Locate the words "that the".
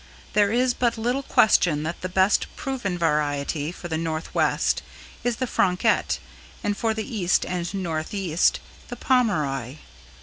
1.83-2.09